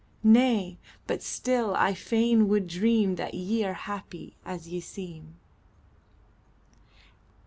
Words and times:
Nay 0.23 0.79
but 1.05 1.21
still 1.21 1.75
I 1.75 1.93
fain 1.93 2.47
would 2.47 2.65
dream 2.65 3.17
That 3.17 3.35
ye 3.35 3.63
are 3.63 3.75
happy 3.85 4.35
as 4.43 4.67
ye 4.67 4.79
seem. 4.81 5.35